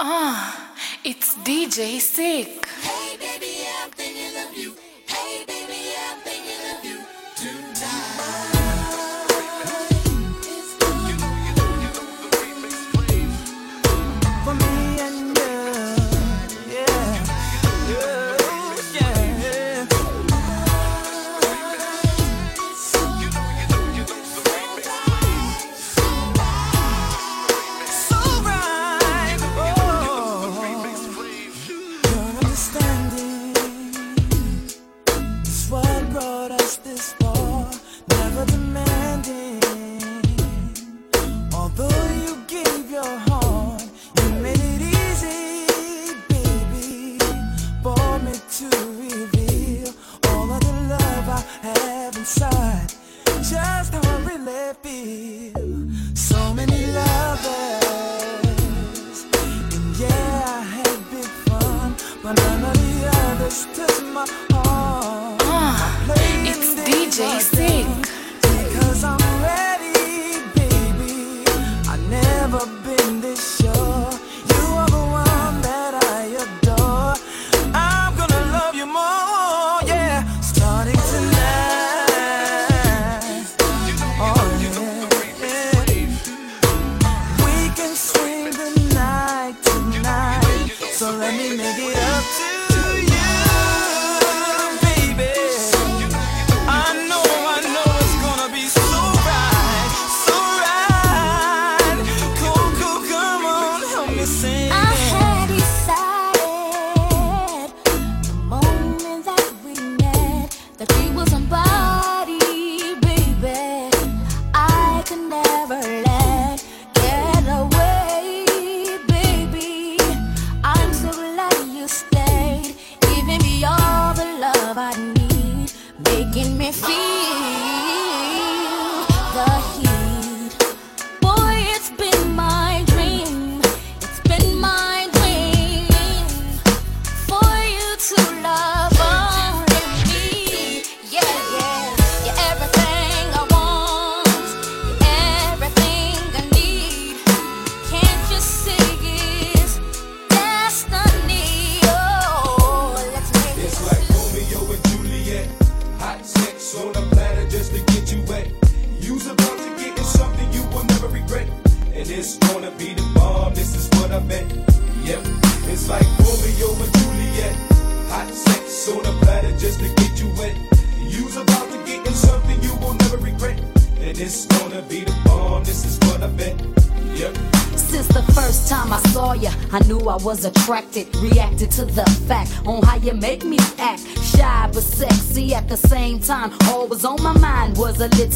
[0.00, 2.68] Ah, it's DJ Sick.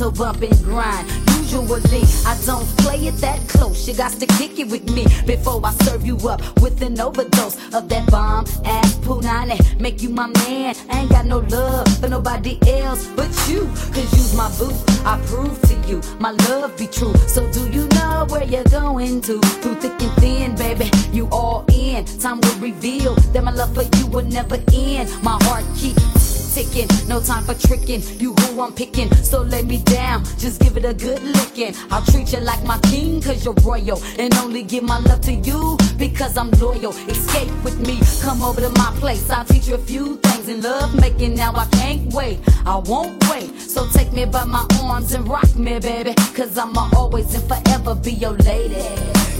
[0.02, 1.08] Little bump and grind.
[1.36, 3.86] Usually I don't play it that close.
[3.86, 7.56] You got to kick it with me before I serve you up with an overdose
[7.72, 9.58] of that bomb ass punani.
[9.78, 10.74] Make you my man.
[10.90, 13.66] I ain't got no love for nobody else but you.
[13.94, 14.74] Cause you's my boo.
[15.04, 17.14] I prove to you my love be true.
[17.28, 19.38] So do you know where you're going to?
[19.60, 22.04] Through thick and thin, baby, you all in.
[22.18, 25.10] Time will reveal that my love for you will never end.
[25.22, 26.22] My heart keeps
[26.54, 28.02] ticking, no time for tricking.
[28.18, 28.31] You
[28.62, 31.74] I'm picking, so lay me down, just give it a good licking.
[31.90, 34.00] I'll treat you like my king, cause you're royal.
[34.20, 36.92] And only give my love to you because I'm loyal.
[37.08, 39.28] Escape with me, come over to my place.
[39.30, 41.34] I'll teach you a few things in love making.
[41.34, 43.58] Now I can't wait, I won't wait.
[43.60, 46.14] So take me by my arms and rock me, baby.
[46.32, 48.76] Cause I'ma always and forever be your lady.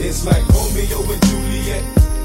[0.03, 1.85] It's like Romeo and Juliet.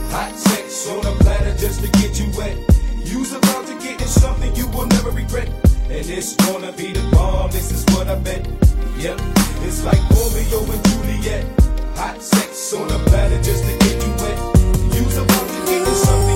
[0.09, 2.57] Hot sex on a platter just to get you wet.
[3.05, 5.47] You's about to get in something you will never regret.
[5.89, 8.45] And it's gonna be the bomb, this is what I bet.
[8.97, 9.21] Yep,
[9.63, 11.45] it's like Romeo and Juliet.
[11.95, 14.37] Hot sex on a platter just to get you wet.
[14.93, 16.26] You's about to get in something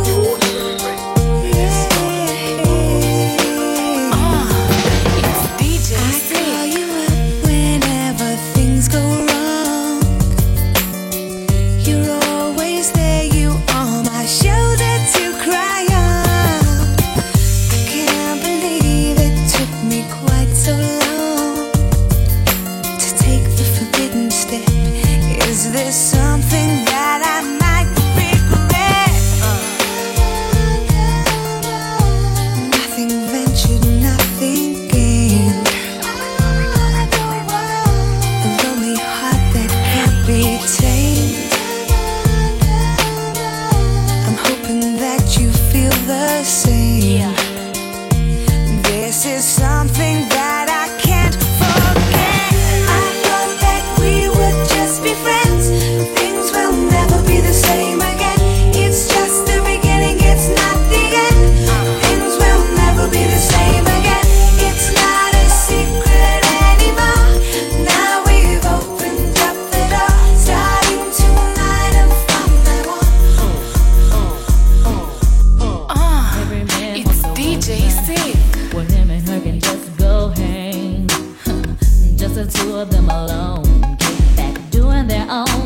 [85.32, 85.61] on.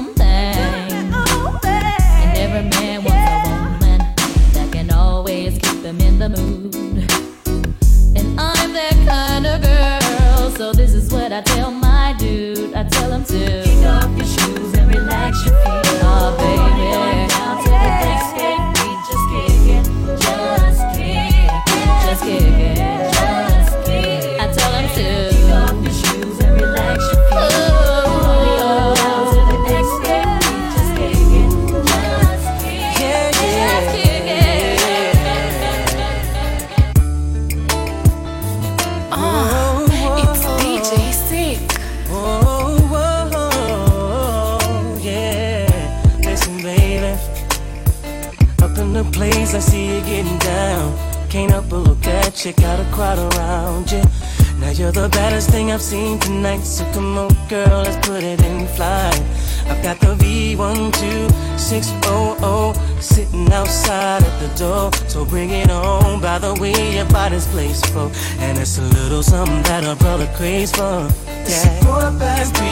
[69.16, 71.08] little something that a brother craves for.
[71.48, 71.80] Yeah.
[71.80, 72.65] Support back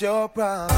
[0.00, 0.75] your problem.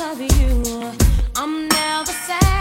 [0.00, 0.92] of you.
[1.36, 2.59] I'm never sad.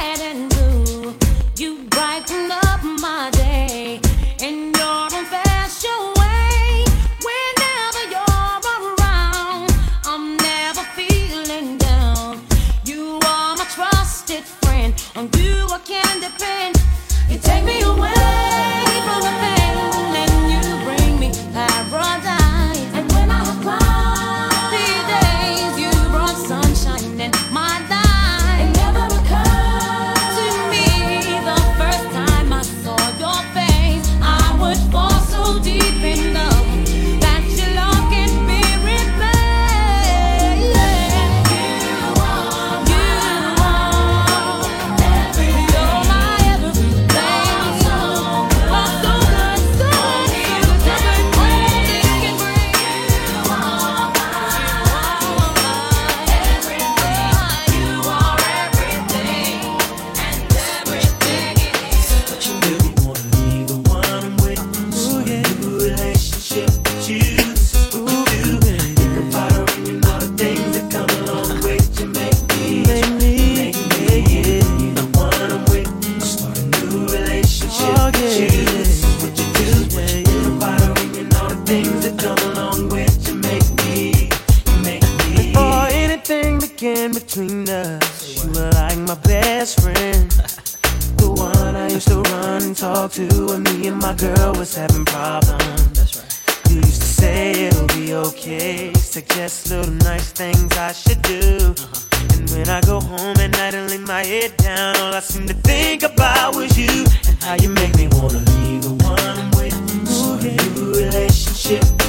[111.69, 112.08] Relationship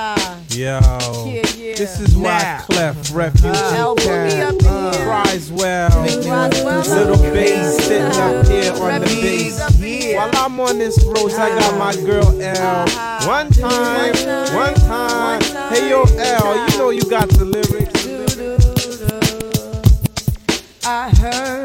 [0.00, 0.38] Ah.
[0.50, 0.78] Yo.
[0.78, 0.78] Yeah,
[1.26, 1.74] yeah.
[1.74, 2.60] This is why nah.
[2.66, 6.02] Clef Refuge uh, Town cries well.
[6.02, 9.58] Little bass sitting up here on the bass.
[10.14, 12.86] While I'm on this road, I got my girl L.
[13.26, 14.14] One time,
[14.54, 15.42] one time.
[15.72, 18.06] Hey yo L, you know you got the lyrics.
[20.84, 21.57] I heard.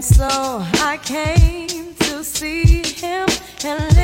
[0.00, 3.28] And so I came to see him
[3.62, 3.99] and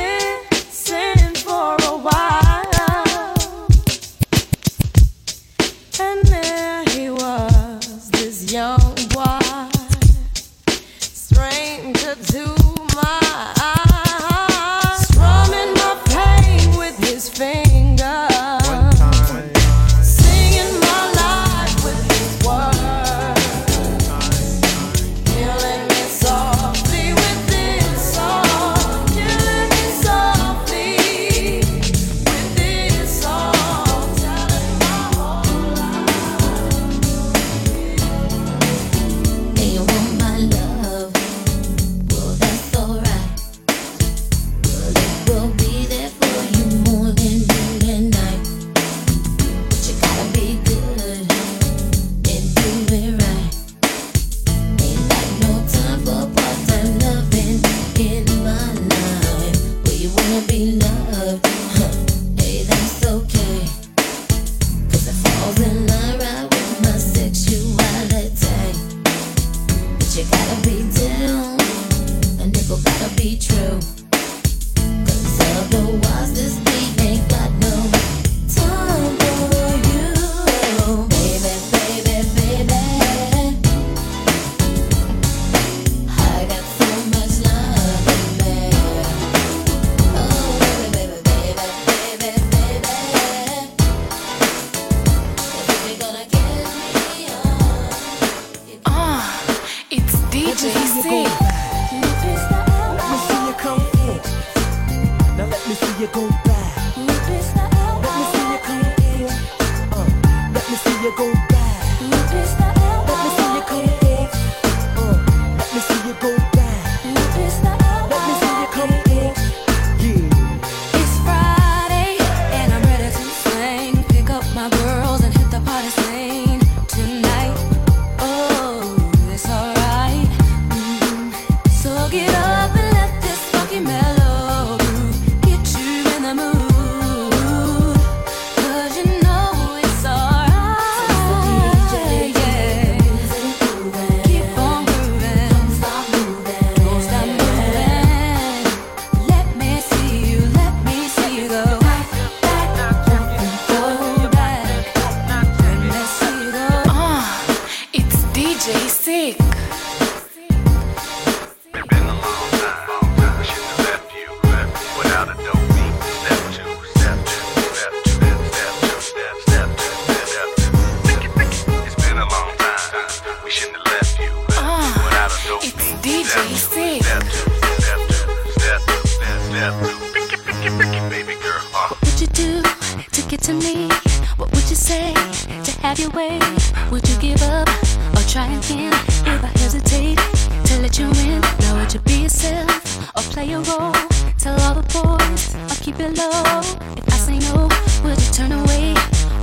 [192.57, 193.93] myself or play a role.
[194.37, 196.61] Tell all the boys I'll keep it low.
[196.95, 197.67] If I say no,
[198.03, 198.93] would you turn away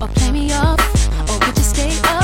[0.00, 0.80] or play me off
[1.28, 2.23] or would you stay up?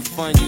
[0.00, 0.47] fun you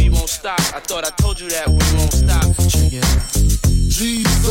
[0.31, 0.59] stop.
[0.73, 2.80] I thought I told you that we won't stop.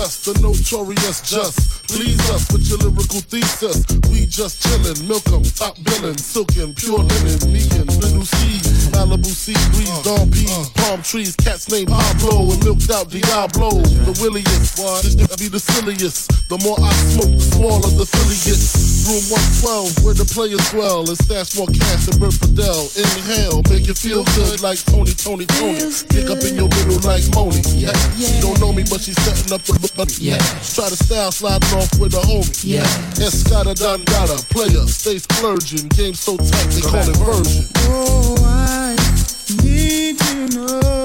[0.01, 0.11] Check it out.
[0.11, 1.87] Jesus, the notorious just.
[1.89, 3.85] Please us with your lyrical thesis.
[4.09, 9.27] We just chillin', milk 'em, top billin', silkin', pure linen, me and little Cease, Malibu
[9.27, 13.83] sea breeze, Dom P's, palm trees, cats named Pablo, and milked out Diablo.
[14.07, 16.31] The williest, this nigga be the silliest.
[16.49, 18.91] The more I smoke, the smaller the silly gets.
[19.11, 22.89] Room 112, where the players dwell, and stash more cash than Bert Fidel.
[22.95, 25.83] Inhale, make you feel good like Tony, Tony, Tony.
[26.09, 27.61] Pick up in your middle like Moni.
[27.75, 30.39] Yeah, she don't know me, but she's setting up the Yeah,
[30.75, 32.65] try to style sliding off with a homie.
[32.65, 32.83] Yeah,
[33.17, 35.89] Escada Don Gata, player, stay splurging.
[35.89, 37.67] Game so tight, they call it version.
[37.89, 38.97] Oh, I
[39.63, 41.00] need to know